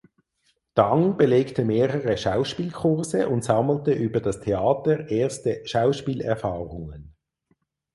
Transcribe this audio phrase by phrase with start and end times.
[0.73, 7.13] Dang belegte mehrere Schauspielkurse und sammelte über das Theater erste Schauspielerfahrungen.